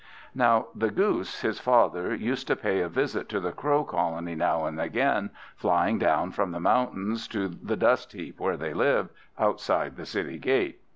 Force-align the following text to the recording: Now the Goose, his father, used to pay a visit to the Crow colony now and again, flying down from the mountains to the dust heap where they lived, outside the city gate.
Now 0.33 0.69
the 0.73 0.89
Goose, 0.89 1.41
his 1.41 1.59
father, 1.59 2.15
used 2.15 2.47
to 2.47 2.55
pay 2.55 2.81
a 2.81 2.89
visit 2.89 3.29
to 3.29 3.39
the 3.39 3.51
Crow 3.51 3.83
colony 3.83 4.33
now 4.33 4.65
and 4.65 4.81
again, 4.81 5.29
flying 5.55 5.99
down 5.99 6.31
from 6.31 6.49
the 6.49 6.59
mountains 6.59 7.27
to 7.27 7.47
the 7.47 7.77
dust 7.77 8.11
heap 8.13 8.39
where 8.39 8.57
they 8.57 8.73
lived, 8.73 9.11
outside 9.37 9.97
the 9.97 10.07
city 10.07 10.39
gate. 10.39 10.81